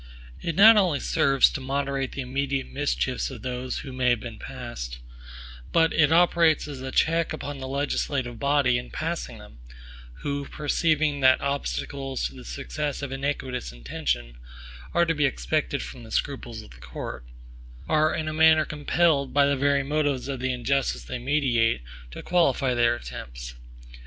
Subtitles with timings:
[0.41, 4.39] It not only serves to moderate the immediate mischiefs of those which may have been
[4.39, 4.97] passed,
[5.71, 9.59] but it operates as a check upon the legislative body in passing them;
[10.21, 14.39] who, perceiving that obstacles to the success of iniquitous intention
[14.91, 17.29] are to be expected from the scruples of the courts,
[17.87, 22.23] are in a manner compelled, by the very motives of the injustice they meditate, to
[22.23, 23.53] qualify their attempts.